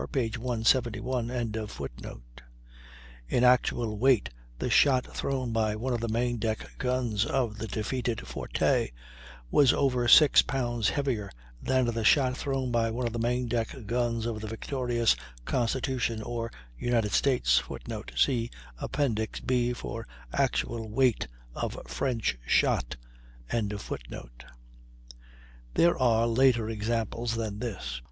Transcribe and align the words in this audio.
]In 0.01 0.63
actual 3.43 3.97
weight 3.99 4.29
the 4.57 4.69
shot 4.71 5.05
thrown 5.15 5.53
by 5.53 5.75
one 5.75 5.93
of 5.93 5.99
the 5.99 6.07
main 6.09 6.37
deck 6.37 6.67
guns 6.79 7.23
of 7.23 7.59
the 7.59 7.67
defeated 7.67 8.25
Forte 8.27 8.89
was 9.51 9.71
over 9.71 10.07
six 10.07 10.41
pounds 10.41 10.89
heavier 10.89 11.29
than 11.61 11.85
the 11.85 12.03
shot 12.03 12.35
thrown 12.35 12.71
by 12.71 12.89
one 12.89 13.05
of 13.05 13.13
the 13.13 13.19
main 13.19 13.47
deck 13.47 13.75
guns 13.85 14.25
of 14.25 14.41
the 14.41 14.47
victorious 14.47 15.15
Constitution 15.45 16.23
or 16.23 16.51
United 16.75 17.11
States. 17.11 17.59
[Footnote: 17.59 18.13
See 18.15 18.49
Appendix 18.79 19.39
B, 19.39 19.71
for 19.71 20.07
actual 20.33 20.89
weight 20.89 21.27
of 21.53 21.77
French 21.85 22.39
shot.] 22.47 22.95
There 25.75 25.97
are 25.99 26.25
later 26.27 26.69
examples 26.71 27.35
than 27.35 27.59
this. 27.59 27.99